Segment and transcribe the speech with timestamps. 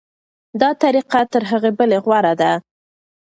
[0.61, 2.51] دا طریقه تر هغې بلې غوره ده.